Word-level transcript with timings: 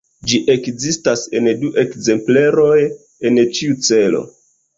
Ĝi 0.29 0.37
ekzistas 0.53 1.25
en 1.39 1.49
du 1.65 1.69
ekzempleroj 1.83 2.79
en 3.31 3.39
ĉiu 3.59 3.79
ĉelo. 3.91 4.25